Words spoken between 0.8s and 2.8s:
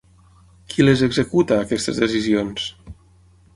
les executa, aquestes decisions?